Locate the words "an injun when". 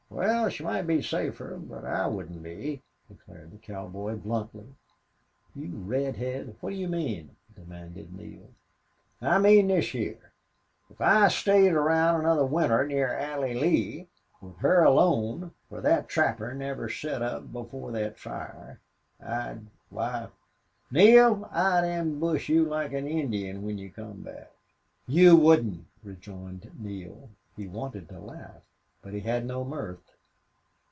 22.93-23.77